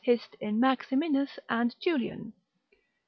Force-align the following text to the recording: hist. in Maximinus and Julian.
hist. 0.03 0.33
in 0.39 0.59
Maximinus 0.59 1.37
and 1.47 1.75
Julian. 1.79 2.33